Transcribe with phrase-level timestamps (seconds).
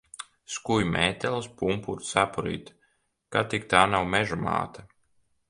[0.51, 2.77] Skuju mētelis, pumpuru cepurīte.
[3.37, 4.89] Kad tik tā nav Meža māte?